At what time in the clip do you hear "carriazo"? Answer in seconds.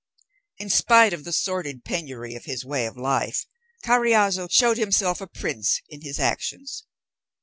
3.83-4.47